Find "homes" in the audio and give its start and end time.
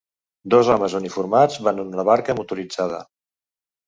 0.75-0.95